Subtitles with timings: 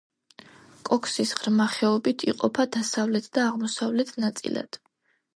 [0.87, 4.81] კოქსის ღრმა ხეობით იყოფა დასავლეთ და აღმოსავლეთ ნაწილად.